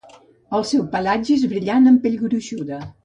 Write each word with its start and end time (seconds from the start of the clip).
El 0.59 0.63
seu 0.69 0.87
pelatge 0.95 1.31
és 1.35 1.43
brillant 1.51 1.91
amb 1.93 2.03
pell 2.07 2.17
gruixuda. 2.23 2.81